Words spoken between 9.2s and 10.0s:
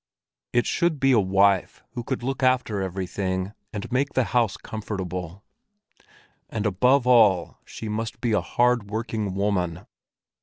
woman.